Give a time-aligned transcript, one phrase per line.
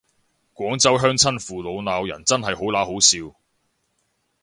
[0.55, 3.37] 廣州鄉親父老鬧人真係好嗱好笑